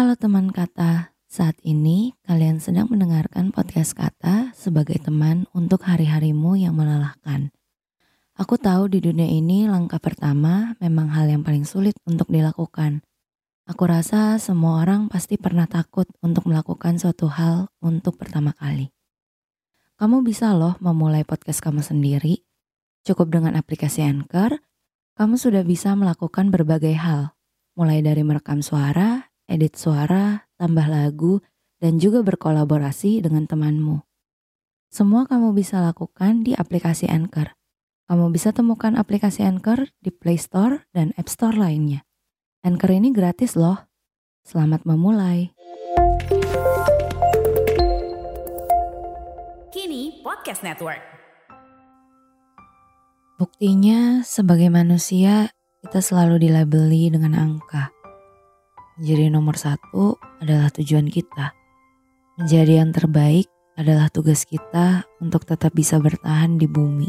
Halo 0.00 0.16
teman 0.16 0.48
kata, 0.48 1.12
saat 1.28 1.60
ini 1.60 2.16
kalian 2.24 2.56
sedang 2.56 2.88
mendengarkan 2.88 3.52
podcast 3.52 3.92
kata 3.92 4.48
sebagai 4.56 4.96
teman 4.96 5.44
untuk 5.52 5.84
hari-harimu 5.84 6.56
yang 6.56 6.72
melelahkan. 6.72 7.52
Aku 8.32 8.56
tahu 8.56 8.88
di 8.88 9.04
dunia 9.04 9.28
ini 9.28 9.68
langkah 9.68 10.00
pertama 10.00 10.72
memang 10.80 11.12
hal 11.12 11.28
yang 11.28 11.44
paling 11.44 11.68
sulit 11.68 11.92
untuk 12.08 12.32
dilakukan. 12.32 13.04
Aku 13.68 13.84
rasa 13.84 14.40
semua 14.40 14.80
orang 14.80 15.12
pasti 15.12 15.36
pernah 15.36 15.68
takut 15.68 16.08
untuk 16.24 16.48
melakukan 16.48 16.96
suatu 16.96 17.28
hal 17.28 17.68
untuk 17.84 18.16
pertama 18.16 18.56
kali. 18.56 18.88
Kamu 20.00 20.24
bisa 20.24 20.56
loh 20.56 20.80
memulai 20.80 21.28
podcast 21.28 21.60
kamu 21.60 21.84
sendiri. 21.84 22.40
Cukup 23.04 23.28
dengan 23.28 23.52
aplikasi 23.52 24.00
Anchor, 24.00 24.64
kamu 25.20 25.36
sudah 25.36 25.60
bisa 25.60 25.92
melakukan 25.92 26.48
berbagai 26.48 26.96
hal, 26.96 27.36
mulai 27.76 28.00
dari 28.00 28.24
merekam 28.24 28.64
suara, 28.64 29.29
edit 29.50 29.74
suara, 29.74 30.46
tambah 30.54 30.86
lagu, 30.86 31.42
dan 31.82 31.98
juga 31.98 32.22
berkolaborasi 32.22 33.18
dengan 33.26 33.50
temanmu. 33.50 34.06
Semua 34.90 35.26
kamu 35.26 35.54
bisa 35.54 35.82
lakukan 35.82 36.46
di 36.46 36.54
aplikasi 36.54 37.10
Anchor. 37.10 37.58
Kamu 38.10 38.30
bisa 38.34 38.50
temukan 38.50 38.94
aplikasi 38.98 39.42
Anchor 39.46 39.90
di 40.02 40.10
Play 40.10 40.38
Store 40.38 40.86
dan 40.94 41.10
App 41.18 41.30
Store 41.30 41.54
lainnya. 41.54 42.06
Anchor 42.62 42.90
ini 42.94 43.14
gratis 43.14 43.54
loh. 43.54 43.86
Selamat 44.42 44.82
memulai. 44.82 45.54
Kini 49.70 50.20
Podcast 50.26 50.66
Network. 50.66 51.02
Buktinya, 53.38 54.20
sebagai 54.26 54.68
manusia, 54.68 55.48
kita 55.80 56.04
selalu 56.04 56.44
dilabeli 56.44 57.08
dengan 57.08 57.32
angka. 57.38 57.99
Menjadi 59.00 59.32
nomor 59.32 59.56
satu 59.56 60.20
adalah 60.44 60.68
tujuan 60.76 61.08
kita. 61.08 61.56
Menjadi 62.36 62.84
yang 62.84 62.92
terbaik 62.92 63.48
adalah 63.72 64.12
tugas 64.12 64.44
kita 64.44 65.08
untuk 65.24 65.48
tetap 65.48 65.72
bisa 65.72 65.96
bertahan 65.96 66.60
di 66.60 66.68
bumi. 66.68 67.08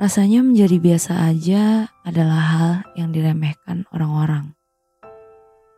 Rasanya 0.00 0.40
menjadi 0.40 0.80
biasa 0.80 1.28
aja 1.28 1.92
adalah 2.08 2.40
hal 2.56 2.70
yang 2.96 3.12
diremehkan 3.12 3.84
orang-orang. 3.92 4.56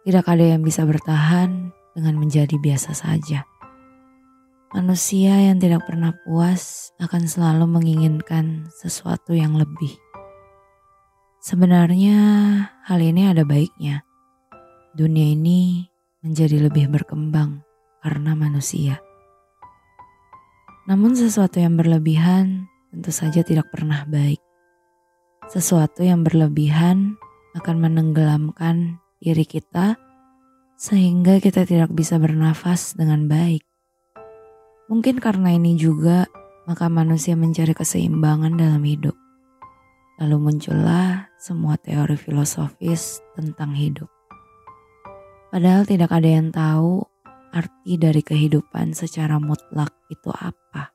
Tidak 0.06 0.22
ada 0.22 0.55
yang 0.55 0.62
bisa 0.62 0.86
bertahan 0.86 1.74
dengan 1.98 2.14
menjadi 2.14 2.55
biasa 2.55 2.94
saja. 2.94 3.42
Manusia 4.78 5.42
yang 5.42 5.58
tidak 5.58 5.90
pernah 5.90 6.14
puas 6.22 6.94
akan 7.02 7.27
selalu 7.27 7.66
menginginkan 7.66 8.70
sesuatu 8.78 9.34
yang 9.34 9.58
lebih. 9.58 9.98
Sebenarnya, 11.42 12.22
hal 12.86 13.02
ini 13.02 13.27
ada 13.27 13.42
baiknya 13.42 14.06
dunia 14.94 15.34
ini 15.34 15.90
menjadi 16.22 16.70
lebih 16.70 16.86
berkembang 16.88 17.66
karena 17.98 18.38
manusia. 18.38 19.02
Namun 20.86 21.18
sesuatu 21.18 21.58
yang 21.58 21.74
berlebihan 21.74 22.70
tentu 22.94 23.10
saja 23.10 23.42
tidak 23.42 23.68
pernah 23.74 24.06
baik. 24.06 24.38
Sesuatu 25.50 26.06
yang 26.06 26.22
berlebihan 26.22 27.18
akan 27.58 27.76
menenggelamkan 27.82 29.02
diri 29.18 29.42
kita 29.42 29.98
sehingga 30.78 31.42
kita 31.42 31.66
tidak 31.66 31.90
bisa 31.90 32.16
bernafas 32.22 32.94
dengan 32.94 33.26
baik. 33.26 33.66
Mungkin 34.86 35.18
karena 35.18 35.56
ini 35.56 35.74
juga 35.74 36.30
maka 36.70 36.86
manusia 36.86 37.34
mencari 37.34 37.74
keseimbangan 37.74 38.54
dalam 38.54 38.84
hidup. 38.86 39.16
Lalu 40.22 40.36
muncullah 40.38 41.26
semua 41.42 41.74
teori 41.74 42.14
filosofis 42.14 43.18
tentang 43.34 43.74
hidup. 43.74 44.13
Padahal 45.55 45.86
tidak 45.86 46.10
ada 46.10 46.27
yang 46.27 46.50
tahu 46.50 47.06
arti 47.55 47.94
dari 47.94 48.27
kehidupan 48.27 48.91
secara 48.91 49.38
mutlak 49.38 49.94
itu 50.11 50.34
apa. 50.34 50.91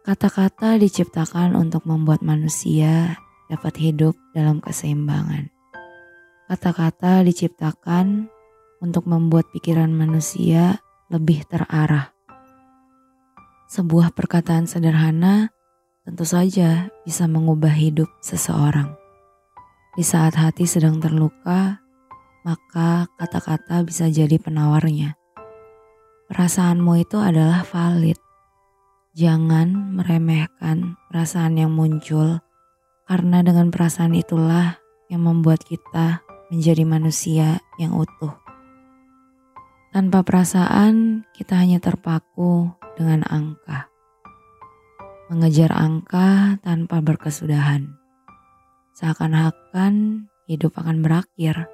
Kata-kata 0.00 0.80
diciptakan 0.80 1.52
untuk 1.52 1.84
membuat 1.84 2.24
manusia 2.24 3.20
dapat 3.52 3.76
hidup 3.76 4.16
dalam 4.32 4.64
keseimbangan. 4.64 5.52
Kata-kata 6.48 7.20
diciptakan 7.20 8.32
untuk 8.80 9.04
membuat 9.04 9.44
pikiran 9.52 9.92
manusia 9.92 10.80
lebih 11.12 11.44
terarah. 11.44 12.16
Sebuah 13.68 14.16
perkataan 14.16 14.64
sederhana 14.64 15.52
tentu 16.08 16.24
saja 16.24 16.88
bisa 17.04 17.28
mengubah 17.28 17.76
hidup 17.76 18.08
seseorang. 18.24 18.96
Di 19.92 20.00
saat 20.00 20.32
hati 20.40 20.64
sedang 20.64 20.96
terluka, 20.96 21.81
maka 22.42 23.06
kata-kata 23.18 23.86
bisa 23.86 24.10
jadi 24.10 24.38
penawarnya. 24.38 25.14
Perasaanmu 26.26 26.92
itu 27.02 27.18
adalah 27.18 27.62
valid. 27.66 28.18
Jangan 29.12 29.98
meremehkan 29.98 30.96
perasaan 31.12 31.60
yang 31.60 31.76
muncul, 31.76 32.40
karena 33.04 33.44
dengan 33.44 33.68
perasaan 33.68 34.16
itulah 34.16 34.80
yang 35.12 35.28
membuat 35.28 35.60
kita 35.62 36.24
menjadi 36.48 36.88
manusia 36.88 37.60
yang 37.76 37.92
utuh. 37.92 38.32
Tanpa 39.92 40.24
perasaan, 40.24 41.28
kita 41.36 41.60
hanya 41.60 41.76
terpaku 41.76 42.72
dengan 42.96 43.28
angka. 43.28 43.92
Mengejar 45.28 45.68
angka 45.76 46.56
tanpa 46.64 47.04
berkesudahan. 47.04 47.92
Seakan-akan 48.96 50.24
hidup 50.48 50.72
akan 50.80 51.04
berakhir 51.04 51.68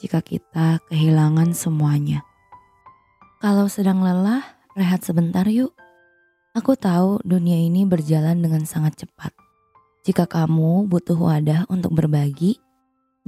jika 0.00 0.24
kita 0.24 0.80
kehilangan 0.88 1.52
semuanya. 1.52 2.24
Kalau 3.40 3.68
sedang 3.68 4.00
lelah, 4.00 4.44
rehat 4.74 5.04
sebentar 5.04 5.44
yuk. 5.48 5.76
Aku 6.56 6.74
tahu 6.74 7.20
dunia 7.22 7.60
ini 7.60 7.86
berjalan 7.86 8.42
dengan 8.42 8.66
sangat 8.66 9.06
cepat. 9.06 9.30
Jika 10.02 10.26
kamu 10.26 10.88
butuh 10.88 11.20
wadah 11.20 11.68
untuk 11.68 11.92
berbagi, 11.92 12.56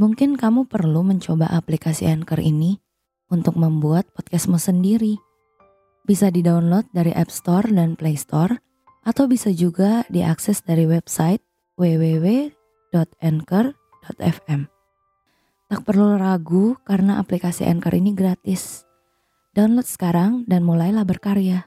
mungkin 0.00 0.41
kamu 0.41 0.65
perlu 0.66 1.05
mencoba 1.05 1.53
aplikasi 1.53 2.09
Anchor 2.09 2.41
ini 2.41 2.81
untuk 3.28 3.61
membuat 3.61 4.09
podcastmu 4.16 4.56
sendiri. 4.56 5.21
Bisa 6.03 6.34
di-download 6.34 6.91
dari 6.91 7.15
App 7.15 7.31
Store 7.31 7.69
dan 7.69 7.94
Play 7.94 8.19
Store, 8.19 8.59
atau 9.03 9.27
bisa 9.27 9.50
juga 9.50 10.06
diakses 10.11 10.62
dari 10.62 10.87
website 10.87 11.43
www.anchor.fm. 11.78 14.72
Tak 15.72 15.88
perlu 15.88 16.21
ragu 16.21 16.77
karena 16.84 17.16
aplikasi 17.16 17.65
Anchor 17.65 17.97
ini 17.97 18.12
gratis. 18.12 18.84
Download 19.56 19.88
sekarang 19.88 20.44
dan 20.44 20.69
mulailah 20.69 21.00
berkarya. 21.09 21.65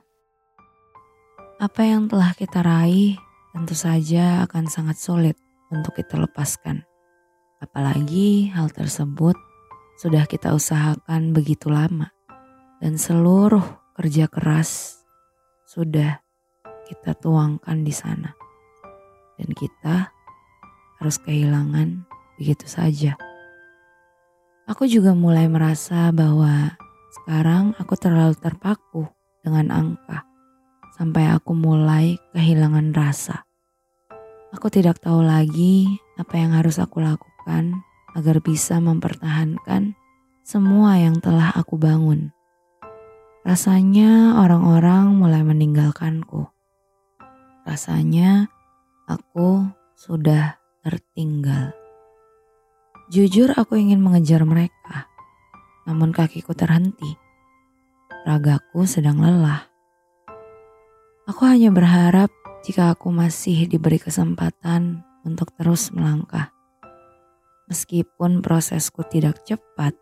Apa 1.58 1.90
yang 1.90 2.06
telah 2.06 2.38
kita 2.38 2.62
raih 2.62 3.18
tentu 3.50 3.74
saja 3.74 4.46
akan 4.46 4.70
sangat 4.70 5.02
sulit 5.02 5.34
untuk 5.74 5.98
kita 5.98 6.22
lepaskan. 6.22 6.86
Apalagi 7.58 8.54
hal 8.54 8.70
tersebut 8.70 9.34
sudah 9.98 10.30
kita 10.30 10.54
usahakan 10.54 11.34
begitu 11.34 11.74
lama 11.74 12.14
dan 12.86 13.02
seluruh 13.02 13.66
kerja 13.98 14.30
keras 14.30 15.02
sudah 15.66 16.22
kita 16.86 17.18
tuangkan 17.18 17.82
di 17.82 17.90
sana. 17.90 18.38
Dan 19.42 19.50
kita 19.50 20.14
harus 21.02 21.18
kehilangan 21.26 22.06
begitu 22.38 22.70
saja. 22.70 23.18
Aku 24.76 24.92
juga 24.92 25.16
mulai 25.16 25.48
merasa 25.48 26.12
bahwa 26.12 26.76
sekarang 27.16 27.72
aku 27.80 27.96
terlalu 27.96 28.36
terpaku 28.36 29.08
dengan 29.40 29.72
angka 29.72 30.28
sampai 31.00 31.32
aku 31.32 31.56
mulai 31.56 32.20
kehilangan 32.36 32.92
rasa. 32.92 33.48
Aku 34.52 34.68
tidak 34.68 35.00
tahu 35.00 35.24
lagi 35.24 35.96
apa 36.20 36.36
yang 36.36 36.52
harus 36.60 36.76
aku 36.76 37.00
lakukan 37.00 37.72
agar 38.20 38.44
bisa 38.44 38.84
mempertahankan 38.84 39.96
semua 40.44 41.00
yang 41.00 41.24
telah 41.24 41.56
aku 41.56 41.80
bangun. 41.80 42.36
Rasanya 43.48 44.44
orang-orang 44.44 45.16
mulai 45.16 45.40
meninggalkanku. 45.48 46.52
Rasanya 47.64 48.52
aku 49.08 49.72
sudah 49.96 50.60
tertinggal. 50.84 51.85
Jujur 53.06 53.54
aku 53.54 53.78
ingin 53.78 54.02
mengejar 54.02 54.42
mereka, 54.50 55.06
namun 55.86 56.10
kakiku 56.10 56.58
terhenti. 56.58 57.14
Ragaku 58.26 58.90
sedang 58.90 59.22
lelah. 59.22 59.70
Aku 61.30 61.46
hanya 61.46 61.70
berharap 61.70 62.34
jika 62.66 62.98
aku 62.98 63.14
masih 63.14 63.70
diberi 63.70 64.02
kesempatan 64.02 65.06
untuk 65.22 65.54
terus 65.54 65.94
melangkah. 65.94 66.50
Meskipun 67.70 68.42
prosesku 68.42 69.06
tidak 69.06 69.38
cepat, 69.46 69.94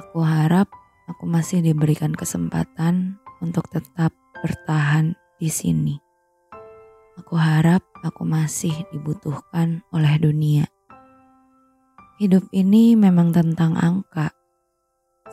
aku 0.00 0.24
harap 0.24 0.72
aku 1.04 1.28
masih 1.28 1.60
diberikan 1.60 2.16
kesempatan 2.16 3.20
untuk 3.44 3.68
tetap 3.68 4.16
bertahan 4.40 5.12
di 5.36 5.52
sini. 5.52 6.00
Aku 7.20 7.36
harap 7.36 7.84
aku 8.00 8.24
masih 8.24 8.72
dibutuhkan 8.88 9.84
oleh 9.92 10.16
dunia. 10.16 10.64
Hidup 12.14 12.46
ini 12.54 12.94
memang 12.94 13.34
tentang 13.34 13.74
angka. 13.74 14.30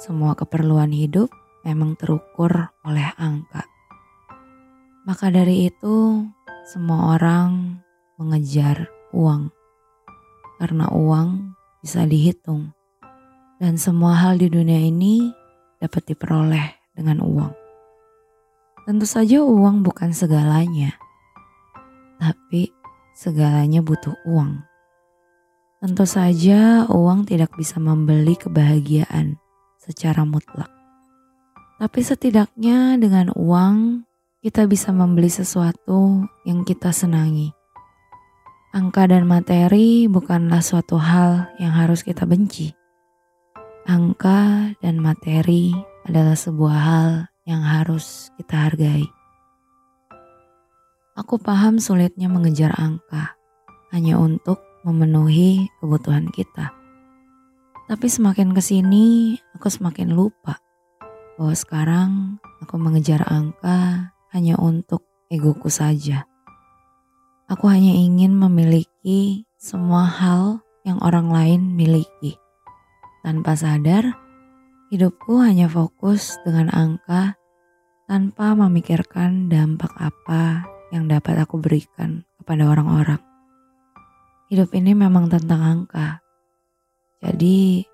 semua 0.01 0.33
keperluan 0.33 0.89
hidup 0.89 1.29
memang 1.61 1.93
terukur 1.93 2.49
oleh 2.81 3.05
angka. 3.21 3.69
Maka 5.05 5.29
dari 5.29 5.69
itu, 5.69 6.25
semua 6.65 7.13
orang 7.13 7.77
mengejar 8.17 8.89
uang, 9.13 9.53
karena 10.57 10.89
uang 10.89 11.53
bisa 11.85 12.09
dihitung, 12.09 12.73
dan 13.61 13.77
semua 13.77 14.17
hal 14.17 14.41
di 14.41 14.49
dunia 14.49 14.81
ini 14.81 15.29
dapat 15.77 16.01
diperoleh 16.09 16.97
dengan 16.97 17.21
uang. 17.21 17.53
Tentu 18.89 19.05
saja, 19.05 19.45
uang 19.45 19.85
bukan 19.85 20.17
segalanya, 20.17 20.97
tapi 22.17 22.73
segalanya 23.13 23.85
butuh 23.85 24.17
uang. 24.25 24.70
Tentu 25.81 26.05
saja, 26.05 26.85
uang 26.93 27.25
tidak 27.25 27.57
bisa 27.57 27.81
membeli 27.81 28.37
kebahagiaan 28.37 29.41
secara 29.81 30.21
mutlak, 30.21 30.69
tapi 31.81 32.05
setidaknya 32.05 33.01
dengan 33.01 33.33
uang 33.33 34.05
kita 34.45 34.69
bisa 34.69 34.93
membeli 34.93 35.33
sesuatu 35.33 36.21
yang 36.45 36.61
kita 36.69 36.93
senangi. 36.93 37.49
Angka 38.77 39.09
dan 39.09 39.25
materi 39.25 40.05
bukanlah 40.05 40.61
suatu 40.61 41.01
hal 41.01 41.49
yang 41.57 41.73
harus 41.73 42.05
kita 42.05 42.29
benci. 42.29 42.69
Angka 43.89 44.77
dan 44.85 45.01
materi 45.01 45.73
adalah 46.05 46.37
sebuah 46.37 46.77
hal 46.77 47.09
yang 47.49 47.65
harus 47.65 48.29
kita 48.37 48.69
hargai. 48.69 49.09
Aku 51.17 51.41
paham 51.41 51.81
sulitnya 51.81 52.29
mengejar 52.29 52.69
angka 52.77 53.33
hanya 53.89 54.21
untuk 54.21 54.70
memenuhi 54.85 55.69
kebutuhan 55.81 56.29
kita. 56.33 56.73
Tapi 57.91 58.07
semakin 58.07 58.55
ke 58.55 58.61
sini, 58.63 59.35
aku 59.51 59.67
semakin 59.67 60.15
lupa 60.15 60.61
bahwa 61.35 61.55
sekarang 61.57 62.11
aku 62.63 62.79
mengejar 62.79 63.25
angka 63.27 64.13
hanya 64.31 64.55
untuk 64.55 65.03
egoku 65.27 65.67
saja. 65.67 66.23
Aku 67.51 67.67
hanya 67.67 67.91
ingin 67.91 68.31
memiliki 68.31 69.43
semua 69.59 70.07
hal 70.07 70.63
yang 70.87 71.03
orang 71.03 71.27
lain 71.29 71.61
miliki. 71.75 72.39
Tanpa 73.21 73.59
sadar, 73.59 74.15
hidupku 74.89 75.43
hanya 75.43 75.67
fokus 75.67 76.39
dengan 76.47 76.71
angka 76.71 77.35
tanpa 78.07 78.55
memikirkan 78.55 79.51
dampak 79.51 79.91
apa 79.99 80.67
yang 80.91 81.07
dapat 81.07 81.43
aku 81.43 81.59
berikan 81.63 82.27
kepada 82.39 82.67
orang-orang. 82.67 83.30
Hidup 84.51 84.75
ini 84.75 84.91
memang 84.91 85.31
tentang 85.31 85.63
angka. 85.63 86.19
Jadi, 87.23 87.87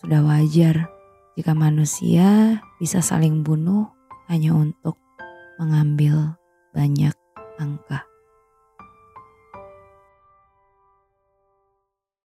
sudah 0.00 0.24
wajar 0.24 0.88
jika 1.36 1.52
manusia 1.52 2.56
bisa 2.80 3.04
saling 3.04 3.44
bunuh 3.44 3.92
hanya 4.32 4.56
untuk 4.56 4.96
mengambil 5.60 6.40
banyak 6.72 7.12
angka. 7.60 8.08